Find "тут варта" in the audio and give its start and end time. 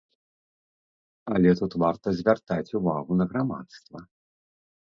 1.59-2.07